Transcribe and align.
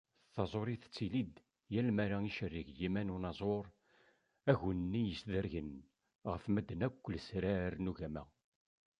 Taẓuri 0.33 0.75
tettili-d 0.81 1.35
yal 1.73 1.89
mi 1.95 2.01
ara 2.05 2.17
icerreg 2.29 2.67
yiman 2.79 3.07
n 3.11 3.13
unaẓur 3.15 3.65
agu-nni 4.51 5.01
yesdergen 5.07 5.71
ɣef 6.31 6.43
medden 6.53 6.85
akk 6.87 7.03
lesrar 7.13 7.73
n 7.79 7.89
ugama. 7.91 8.23